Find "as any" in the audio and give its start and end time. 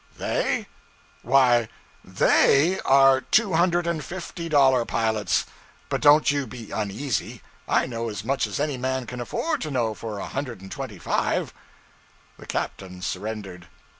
8.47-8.79